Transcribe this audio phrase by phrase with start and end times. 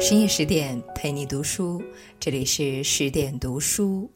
[0.00, 1.82] 深夜十点陪你读书，
[2.20, 4.08] 这里是十点读书，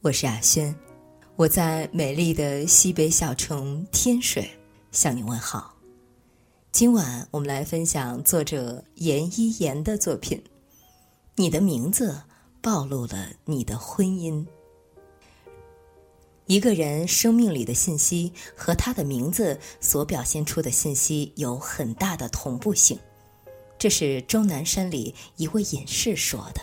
[0.00, 0.74] 我是雅轩，
[1.36, 4.50] 我在美丽的西北小城天水
[4.90, 5.72] 向你问好。
[6.72, 10.42] 今晚我们来分享作者严一言的作品。
[11.36, 12.20] 你的名字
[12.60, 14.44] 暴露了你的婚姻。
[16.46, 22.98] 一个人生命里的信息和他的名字所表现出的信息有很大的同步性，
[23.78, 26.60] 这是终南山里一位隐士说的。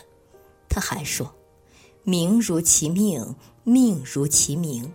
[0.70, 1.34] 他还说
[2.04, 4.92] ：“名如其命，命如其名。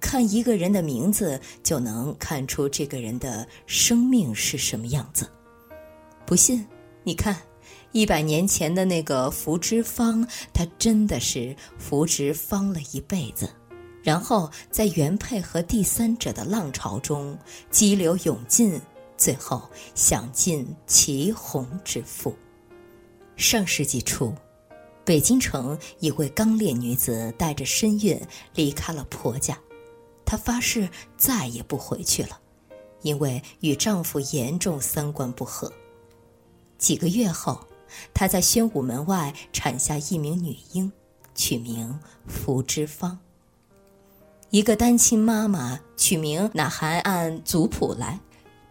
[0.00, 5.28] 看一个人的名字，就能看出这个人的生命是什么样子。
[6.26, 6.66] 不信，
[7.04, 7.36] 你看。”
[7.92, 13.46] 一百年前的那个福芝芳，他真的是福芝芳了一辈子，
[14.02, 17.36] 然后在原配和第三者的浪潮中
[17.70, 18.80] 激流勇进，
[19.22, 19.62] 最后
[19.94, 22.34] 享尽祁红之福。
[23.36, 24.34] 上世纪初，
[25.04, 28.20] 北京城一位刚烈女子带着身孕
[28.56, 29.56] 离开了婆家，
[30.24, 32.40] 她发誓再也不回去了，
[33.02, 35.72] 因为与丈夫严重三观不合。
[36.78, 37.64] 几个月后。
[38.14, 40.90] 她在宣武门外产下一名女婴，
[41.34, 43.18] 取名福芝芳。
[44.48, 48.18] 一个单亲妈妈取名那还按族谱来，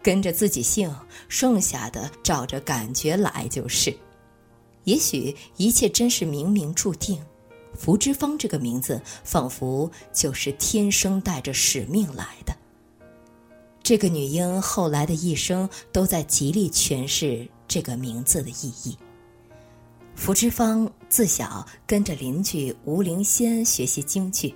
[0.02, 0.94] 跟着自己姓，
[1.28, 3.96] 剩下的照着感觉来就是。
[4.84, 7.22] 也许一切真是冥冥注定，
[7.74, 12.52] 福芝芳这个名字仿佛就是天生带着使命来的。
[13.82, 18.96] 这个女婴后来的一生都在极力诠释这个名字的意义。
[20.14, 24.54] 福芝芳自小跟着邻居吴灵仙学习京剧，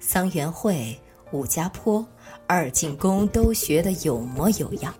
[0.00, 0.98] 桑园会、
[1.32, 2.04] 武家坡、
[2.48, 4.92] 二进宫都学得有模有样。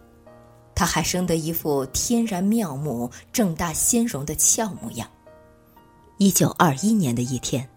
[0.74, 5.08] 他还生得一副天然妙目、正大鲜容的俏模样。
[6.18, 7.68] 一九二一年的一天，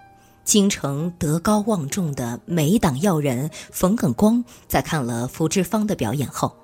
[0.43, 6.55] 京城德高望重的美党要人冯耿光在看了福芝芳的表演后，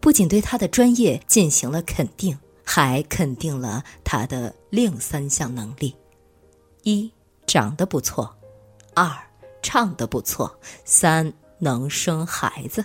[0.00, 2.36] 不仅对他的专业进行了肯定。
[2.66, 5.94] 还肯定了他的另三项能力：
[6.82, 7.12] 一
[7.46, 8.34] 长得不错，
[8.94, 9.06] 二
[9.62, 11.30] 唱得不错，三
[11.64, 12.84] 能生孩子。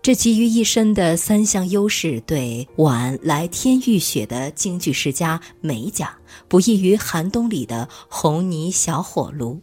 [0.00, 6.16] 这集于一身的三项优势，对晚来天欲雪的京剧世家梅家
[6.48, 9.60] 不异于寒冬里的红泥小火炉。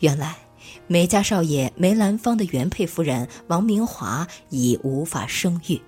[0.00, 0.36] 原来，
[0.86, 5.80] 梅家少爷梅兰芳的原配夫人王明华已无法生育。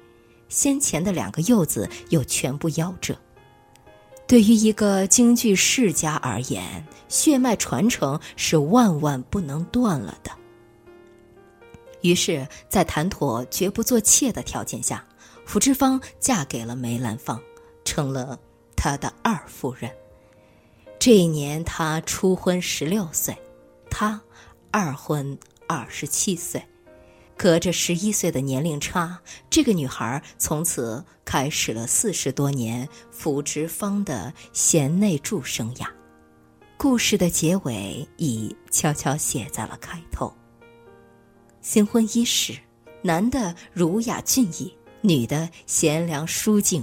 [0.49, 3.15] 先前的两个幼子又全部夭折。
[4.27, 10.31] 对于一个京剧世家而言，血脉传承是万万不能断了的。
[12.03, 15.05] 于是，在谈妥绝不做妾的条件下，
[15.45, 17.41] 福芝芳嫁给了梅兰芳，
[17.85, 18.39] 成了
[18.77, 19.91] 他的二夫人。
[20.99, 23.37] 这一年，他初婚十六岁，
[23.91, 24.21] 他
[24.71, 26.63] 二婚二十七岁。
[27.37, 29.17] 隔着十一岁的年龄差，
[29.49, 35.87] 这个女孩从此开始了四十多年福芝芳的贤内助生涯。
[36.77, 40.35] 故事的结尾已悄悄写在了开头。
[41.69, 42.57] 新婚伊始，
[43.03, 46.83] 男的儒雅俊逸，女的贤良淑静，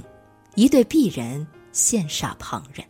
[0.54, 2.86] 一对璧人羡煞旁人。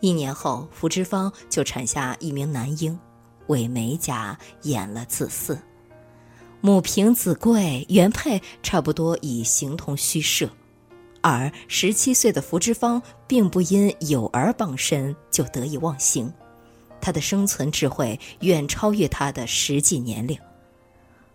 [0.00, 2.98] 一年后，福芝芳就产下一名男婴，
[3.46, 5.56] 为梅家演了子嗣。
[6.60, 10.50] 母凭子贵，原配差不多已形同虚设，
[11.20, 16.32] 而十七岁的福芝芳并不因有儿傍身就得以忘形，
[17.00, 20.36] 她的生存智慧远超越她的实际年龄。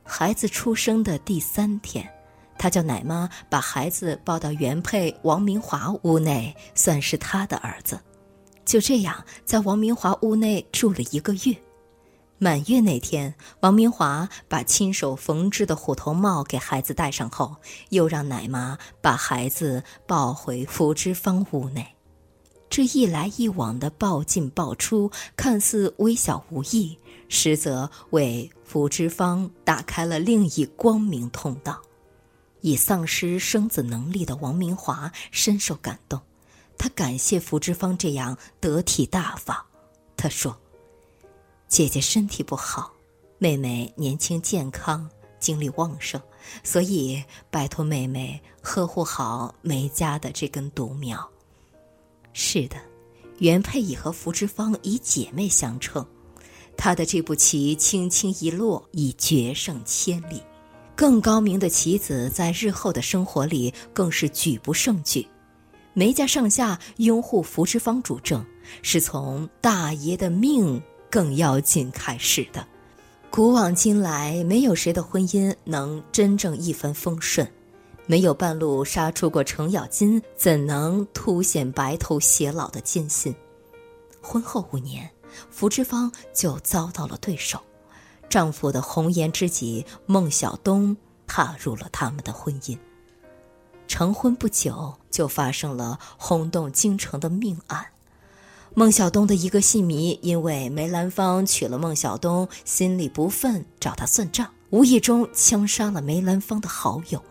[0.08, 2.10] 孩子出生的第三天，
[2.58, 8.00] 她叫奶妈把孩子抱到原配王明华屋内，算是她的儿子。
[8.66, 11.56] 就这样，在王明华屋内住了一个月。
[12.40, 17.56] 满月那天，王明华把亲手缝制的虎头帽给孩子戴上后，
[17.90, 21.97] 又让奶妈把孩子抱回福芝芳屋内。
[22.70, 26.98] 这一来一往的抱进抱出，看似微小无益，
[27.30, 31.82] 实则为福芝芳打开了另一光明通道。
[32.62, 36.20] 已丧失生子能力的王明华深受感动，
[36.78, 39.56] 他感谢福芝芳这样得体大方。
[40.16, 40.58] 他说。
[41.70, 42.94] 姐姐身体不好，
[43.40, 46.22] 妹妹年轻健康，精力旺盛，
[46.64, 47.22] 所以
[47.52, 51.30] 拜托妹妹呵护好梅家的这根独苗。
[52.40, 52.76] 是的，
[53.40, 56.06] 原配已和福芝芳以姐妹相称，
[56.78, 60.40] 她的这步棋轻轻一落，已决胜千里。
[60.96, 65.28] 更高明的棋子，在日后的生活里更是举不胜举。
[65.96, 68.46] 梅家上下拥护福芝芳主政，
[68.84, 70.80] 是从大爷的命
[71.10, 72.64] 更要紧开始的。
[73.32, 77.52] 古往今来，没有谁的婚姻能真正一帆风顺，
[78.10, 83.36] 没有半路杀出过程咬金，怎能凸显白头偕老的艰辛？
[84.22, 85.10] 婚后五年，
[85.52, 87.60] 福芝芳就遭到了对手，
[88.30, 90.96] 丈夫的红颜知己孟小冬
[91.28, 92.78] 踏入了他们的婚姻。
[93.90, 97.86] 成婚不久，就发生了轰动京城的命案。
[98.74, 107.22] 孟小冬的一个戏迷因为梅兰芳娶了孟小冬，心里不忿，找他算账，无意中枪杀了梅兰芳的好友。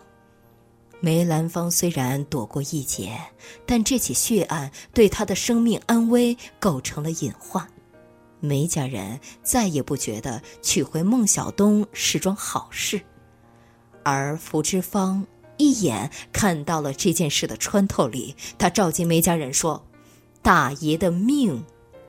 [0.99, 3.17] 梅兰芳虽然躲过一劫，
[3.65, 7.65] 但这起血案对他的生命安危构成了隐患。
[8.39, 13.01] 梅家人再也不觉得娶回孟小冬是桩好事，
[14.03, 15.25] 而福芝芳。
[15.59, 19.83] 一眼看到了这件事的穿透力，他召集梅家人说
[20.43, 21.65] ：“大爷的命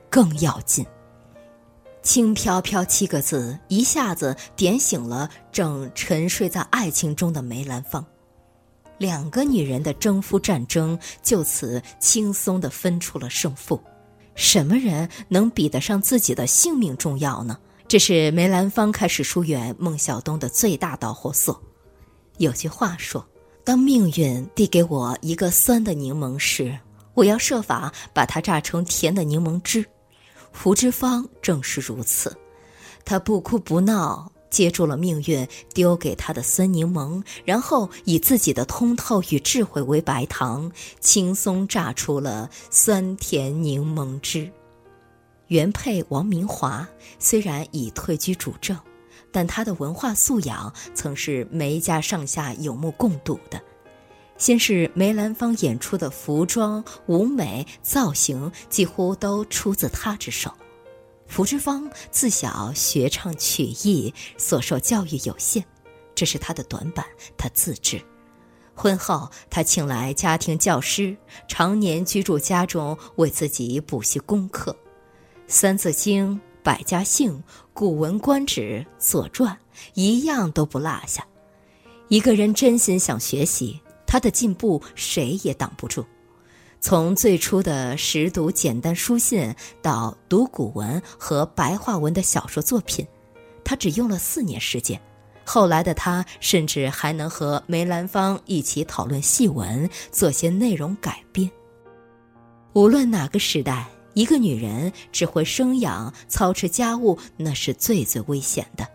[0.07, 0.85] 更要紧。”
[2.03, 8.05] 轻飘飘七个字一下子点醒了正沉睡在爱情中的梅兰芳。
[8.99, 13.81] 两个女人的征夫战争就此轻松地分出了胜负。
[14.35, 17.57] 什么人能比得上自己的性命重要呢？
[17.87, 21.59] 这是梅兰芳开始疏远孟小冬的最大导火索。
[22.37, 23.25] 有句话说。
[23.65, 26.75] 当命运递给我一个酸的柠檬时，
[27.13, 29.85] 我要设法把它榨成甜的柠檬汁。
[30.51, 32.35] 胡之芳正是如此，
[33.05, 44.51] 他不哭不闹，接住了命运丢给他的酸柠檬，然后以自己的通透与智慧为白糖，轻松榨出了酸甜柠檬汁。
[45.47, 46.87] 原配王明华
[47.17, 48.77] 虽然已退居主政。
[49.31, 53.61] 但他的文化素养曾是梅家上下有目共睹的。
[54.37, 60.51] 先是梅兰芳演出的服装、舞美、造型几乎都出自他之手。
[61.29, 65.63] 福芝芳自小学唱曲艺，所受教育有限，
[66.13, 67.05] 这是他的短板，
[67.37, 68.01] 他自知。
[68.73, 71.15] 婚后，他请来家庭教师，
[71.47, 74.71] 常年居住家中，为自己补习功课，
[75.47, 76.35] 《三字经》。
[76.61, 77.41] 百家姓、
[77.73, 79.57] 古文观止、左传，
[79.93, 81.25] 一样都不落下。
[82.09, 86.05] 一个人真心想学习，他的进步谁也挡不住。
[86.81, 93.05] 从最初的识读简单书信，到读古文和白话文的小说作品，
[93.63, 94.99] 他只用了四年时间。
[95.45, 101.49] 后来的他，甚至还能和梅兰芳一起讨论戏文，做些内容改编。
[102.73, 103.87] 无论哪个时代。
[104.15, 108.85] 一个女人只会生养、操持家务，那是最最危险的。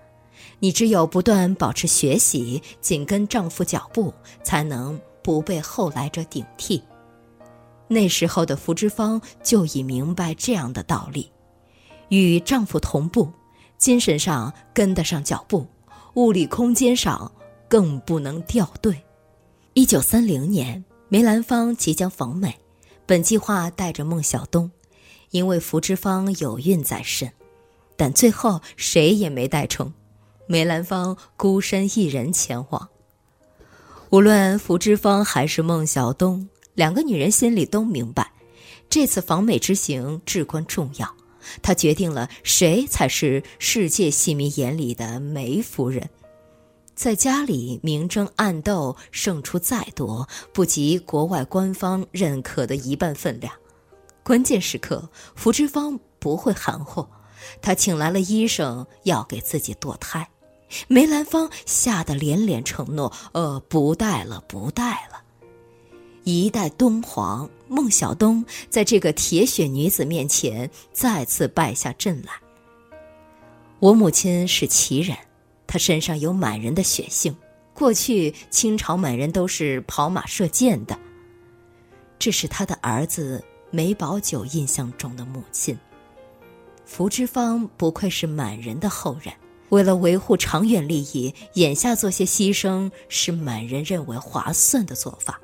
[0.58, 6.82] 你只有不断保持学习，紧跟丈夫脚步，才能不被后来者顶替。
[7.88, 11.31] 那时候的福芝芳就已明白这样的道理：
[12.08, 13.31] 与丈夫同步，
[13.78, 15.66] 精神上跟得上脚步，
[16.14, 17.31] 物理空间上
[17.69, 19.02] 更不能掉队。
[19.75, 22.54] 一九三零年，梅兰芳即将访美，
[23.06, 24.70] 本计划带着孟小冬。
[25.30, 27.28] 因为福芝芳有孕在身，
[27.96, 29.92] 但最后谁也没带成，
[30.46, 32.88] 梅兰芳孤身一人前往。
[34.10, 38.32] 无论福芝芳还是孟小冬，两个女人心里都明白，
[38.91, 41.14] 这次访美之行至关重要。
[41.62, 46.09] 她决定了谁才是世界戏迷眼里的梅夫人。
[46.95, 53.52] 在家里明争暗斗，胜出再多，不及国外官方认可的一半分量。
[54.23, 57.07] 关键时刻，福芝芳不会含糊，
[57.61, 60.28] 她请来了医生要给自己堕胎。
[60.88, 65.23] 梅兰芳吓得连连承诺：“呃，不带了，不带了。”
[66.25, 72.33] 一代东皇孟小冬在这个铁血女子面前再次败下阵来。
[73.78, 75.16] 我母亲是旗人，
[75.66, 77.37] 她身上有满人的血性。
[77.73, 80.99] 过去清朝满人都是跑马射箭的，
[82.19, 83.45] 这是他的儿子。
[83.71, 85.76] 梅葆玖印象中的母亲，
[86.87, 89.35] 福芝芳不愧是满人的后人。
[89.71, 95.40] 为了维护长远利益，眼下做些牺牲是满人认为划算的做法。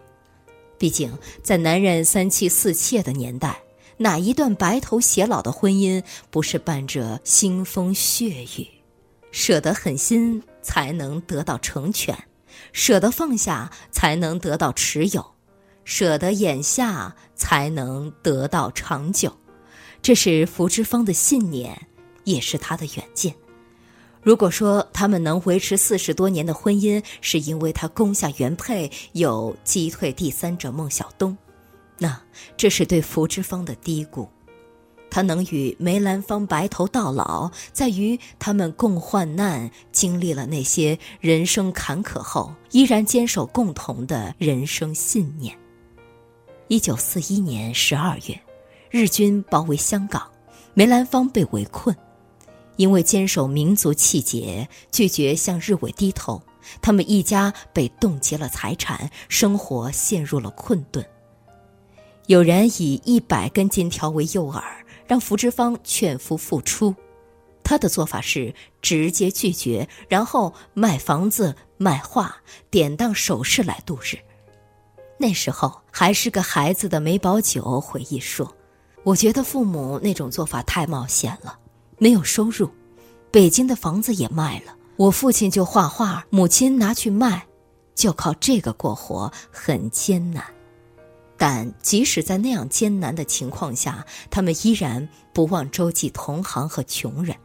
[0.81, 3.61] 毕竟，在男人三妻四妾的年代，
[3.99, 8.67] 哪一段白头偕老的婚姻不是伴着腥风血雨？
[9.31, 12.17] 舍得狠心，才能得到成全；
[12.73, 15.35] 舍得放下，才能得到持有。
[15.85, 19.37] 舍得眼下，才能得到长久，
[20.01, 21.89] 这是福芝芳的信念，
[22.25, 23.35] 也是他的远见。
[24.23, 31.37] 如果说他们能维持四十多年的婚姻，是因为他攻下原配，有击退第三者孟小冬，
[31.97, 32.21] 那
[32.57, 34.29] 这是对福芝芳的低估。
[35.11, 45.57] 他能与梅兰芳白头到老，在于他们共患难，经历了那些人生坎坷后，依然坚守共同的人生信念。
[46.69, 48.41] 一九四一年十二月，
[48.91, 50.31] 日军包围香港，
[50.75, 51.97] 梅兰芳被围困。
[52.81, 56.41] 因为坚守民族气节，拒绝向日伪低头，
[56.81, 61.05] 他们一家被冻结了财产，生活陷入了困顿。
[62.25, 64.63] 有人以一百根金条为诱饵。
[65.07, 66.95] 让福芝芳劝夫复出，
[67.65, 72.37] 他的做法是直接拒绝，然后卖房子、卖画、
[72.71, 74.17] 典当首饰来度日。
[75.19, 78.55] 那时候还是个孩子的梅葆玖回忆说
[79.03, 81.59] ：“我觉得父母那种做法太冒险了，
[82.01, 82.71] 没有收入，
[83.31, 87.47] 北京的房子也卖了，我父亲就画画，母亲拿去卖，
[87.95, 90.43] 就靠这个过活，很艰难。”
[91.37, 97.37] 但即使在那样艰难的情况下，他们依然不忘周济同行和穷人。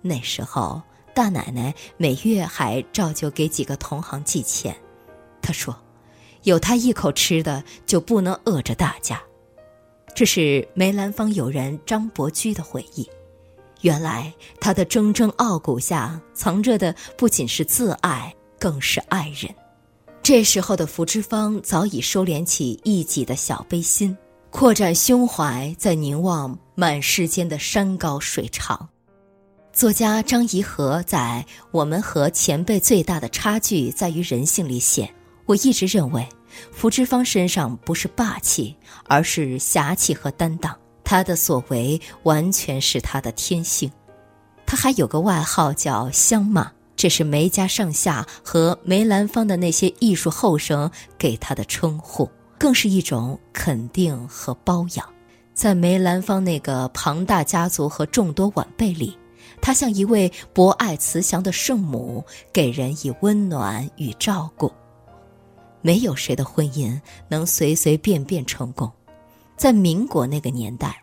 [0.00, 0.80] 那时候，
[1.14, 4.74] 大奶奶每月还照旧给几个同行寄钱。
[5.42, 5.76] 她说
[6.44, 9.22] ：“有他一口吃的，就不能饿着大家。”
[10.16, 13.06] 这是梅兰芳友人张伯驹的回忆。
[13.82, 19.54] 原来他的铮铮傲骨下藏着的不仅是自爱，更是爱人。
[20.22, 24.16] 这时候的福芝芳早已收敛起一己的小悲心，
[24.50, 28.88] 扩展胸怀，在凝望满世间的山高水长。
[29.72, 35.10] 作家张颐和在《我们和前辈最大的差距在于人性》里写
[35.46, 36.28] ：“我一直认为，
[36.70, 40.76] 福芝芳身上不是霸气，而是侠气和担当。
[41.10, 43.90] 他的所为完全是他的天性。
[44.64, 50.88] 他还有个外号叫香马。”这是梅家上下和梅兰芳的那些艺术后生
[51.18, 55.08] 给他的称呼，更是一种肯定和包养。
[55.54, 59.18] 在梅兰芳那个庞大家族和众多晚辈里，
[59.62, 64.70] 他像一位博爱慈祥的圣母，给人以温暖与照顾。
[65.80, 68.92] 没有谁的婚姻能随随便便成功，
[69.60, 70.96] 在民国那个年代。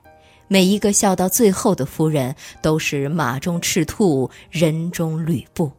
[0.47, 5.71] 每一个笑到最后的夫人，都是马中赤兔，人中吕布。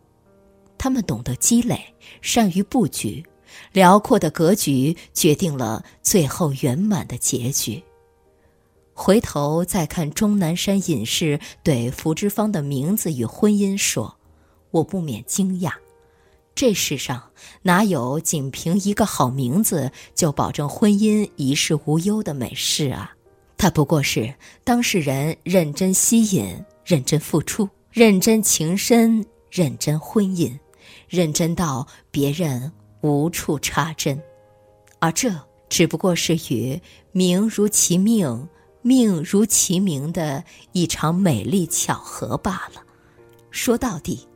[0.78, 1.80] 他们懂得积累，
[2.20, 3.20] 善于布局，
[3.72, 7.82] 辽阔的格局决定了最后圆满的结局。
[8.94, 14.16] 回头再看钟南山隐士对福芝芳的名字与婚姻说
[14.70, 15.72] ：“我不免惊讶，
[16.58, 17.30] 这世上
[17.62, 23.14] 哪有仅凭一个好名字就保证婚姻一世无忧的美事啊？
[23.56, 24.34] 他不过是
[24.64, 30.52] 当事人认真吸引、认真付出、认真情深、认真婚姻。”
[31.08, 32.72] 认真到别人
[33.02, 34.20] 无处插针，
[34.98, 35.32] 而这
[35.68, 36.80] 只不过是与
[37.12, 38.48] 名如其命、
[38.82, 42.82] 命如其名的一场美丽巧合罢了。
[43.52, 44.26] 说到底，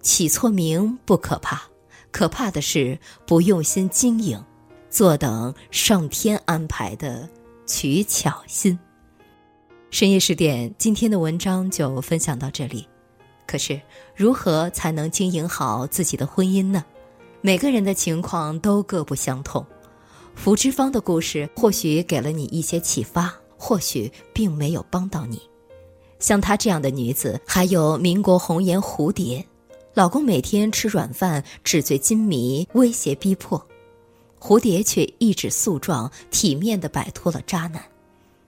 [0.00, 1.62] 起错名不可怕，
[2.10, 4.42] 可怕的是不用心经营，
[4.88, 7.28] 坐等上天安排的
[7.66, 8.78] 取巧心。
[9.90, 12.86] 深夜十点，今天的文章就分享到这里。
[13.46, 13.80] 可是，
[14.14, 16.84] 如何才能经营好自己的婚姻呢？
[17.40, 19.64] 每个人的情况都各不相同。
[20.36, 25.42] 福芝芳的故事或许给了你一些启发，或许并没有帮到你。
[26.20, 29.44] 像她这样的女子，还有民国红颜蝴蝶，
[29.92, 33.60] 老公每天吃软饭，纸醉金迷，威胁逼迫，
[34.38, 37.82] 蝴蝶却一纸诉状，体面地摆脱了渣男。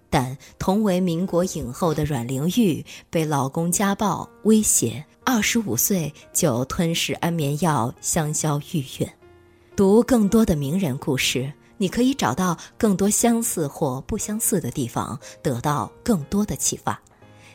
[0.09, 9.09] 但同为民国影后的阮玲玉被老公家暴威胁，二十五岁就吞噬安眠药香消玉殒。
[9.75, 17.03] 读更多的名人故事，你可以找到更多相似或不相似的地方，得到更多的启发。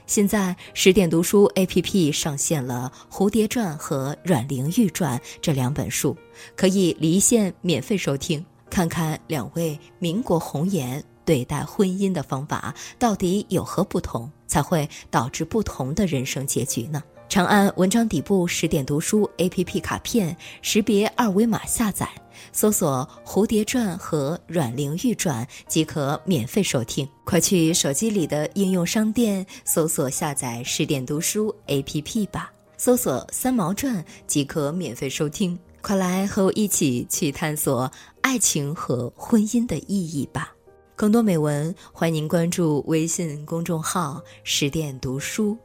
[0.07, 6.15] 现在十点读书 APP 上线了《蝴蝶传》和《阮玲玉传》这两本书，
[6.55, 11.03] 可以离线免费收听，看看两位民国红颜。
[11.25, 17.03] 对待婚姻的方法到底有何不同，才会导致不同的人生结局呢？
[17.29, 22.09] 长按文章底部十点读书 APP 卡片，识别二维码下载，
[22.53, 27.07] 搜索《蝴蝶传》和《阮玲玉传》即可免费收听。
[27.25, 35.57] 快去手机里的应用商店搜索下载十点读书 APP 吧，搜索“三毛传”即可免费收听。
[35.81, 37.91] 快来和我一起去探索
[38.21, 40.53] 爱情和婚姻的意义吧！
[40.95, 45.57] 更多美文，欢迎关注微信公众号“十点读书”，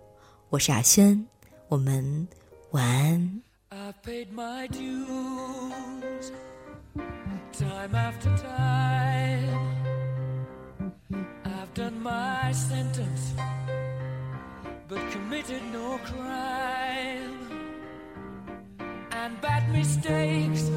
[0.50, 1.26] 我是阿轩，
[1.72, 2.28] 我们
[2.72, 3.42] 晚安。
[3.70, 6.30] I've paid my dues
[7.58, 9.48] time after time.
[11.46, 13.32] I've done my sentence,
[14.86, 17.40] but committed no crime.
[19.10, 20.71] And bad mistakes